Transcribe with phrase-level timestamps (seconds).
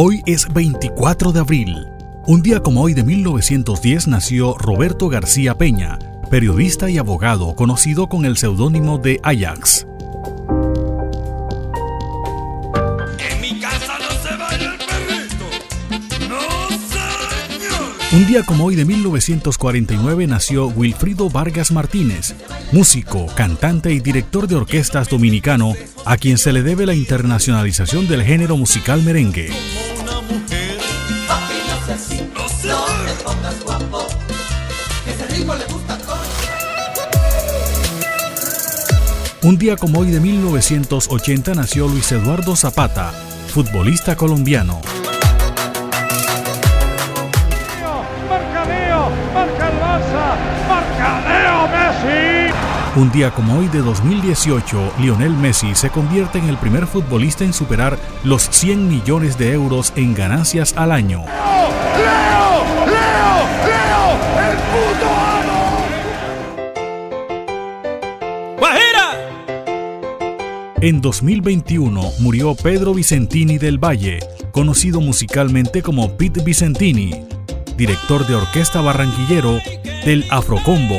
[0.00, 1.88] Hoy es 24 de abril.
[2.24, 5.98] Un día como hoy de 1910 nació Roberto García Peña,
[6.30, 9.88] periodista y abogado conocido con el seudónimo de Ajax.
[18.12, 22.36] Un día como hoy de 1949 nació Wilfrido Vargas Martínez,
[22.70, 25.72] músico, cantante y director de orquestas dominicano,
[26.06, 29.50] a quien se le debe la internacionalización del género musical merengue.
[39.42, 43.12] Un día como hoy de 1980 nació Luis Eduardo Zapata,
[43.48, 44.80] futbolista colombiano.
[52.98, 57.52] Un día como hoy de 2018, Lionel Messi se convierte en el primer futbolista en
[57.52, 61.22] superar los 100 millones de euros en ganancias al año.
[61.24, 62.64] ¡Leo!
[62.86, 63.46] ¡Leo!
[63.68, 64.18] ¡Leo!
[64.50, 65.86] ¡El puto amo!
[68.58, 69.06] ¡Guajira!
[70.80, 74.18] En 2021 murió Pedro Vicentini del Valle,
[74.50, 77.12] conocido musicalmente como Pete Vicentini,
[77.76, 79.60] director de orquesta barranquillero
[80.04, 80.98] del Afrocombo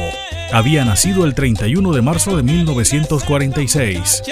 [0.51, 4.23] había nacido el 31 de marzo de 1946.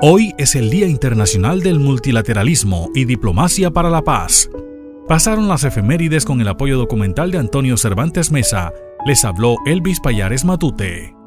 [0.00, 4.50] Hoy es el Día Internacional del Multilateralismo y Diplomacia para la Paz.
[5.06, 8.72] Pasaron las efemérides con el apoyo documental de Antonio Cervantes Mesa.
[9.06, 11.21] Les habló Elvis Payares Matute.